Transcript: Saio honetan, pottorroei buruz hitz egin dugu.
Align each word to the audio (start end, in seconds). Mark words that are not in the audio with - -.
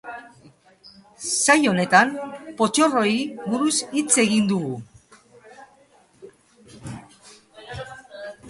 Saio 1.41 1.73
honetan, 1.73 2.13
pottorroei 2.63 3.13
buruz 3.51 3.73
hitz 4.01 4.09
egin 4.25 4.49
dugu. 4.55 4.75